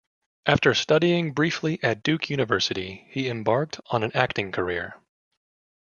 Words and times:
After 0.47 0.73
studying 0.73 1.31
briefly 1.31 1.77
at 1.83 2.01
Duke 2.01 2.31
University, 2.31 3.05
he 3.11 3.29
embarked 3.29 3.79
on 3.91 4.01
an 4.01 4.11
acting 4.15 4.51
career. 4.51 4.95